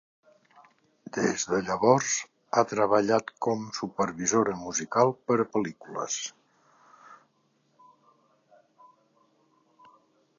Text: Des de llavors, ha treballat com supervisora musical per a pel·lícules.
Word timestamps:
Des 1.17 1.43
de 1.49 1.57
llavors, 1.65 2.13
ha 2.55 2.63
treballat 2.71 3.29
com 3.47 3.67
supervisora 3.79 4.55
musical 4.61 5.13
per 5.29 5.37
a 5.43 5.47
pel·lícules. 5.57 6.19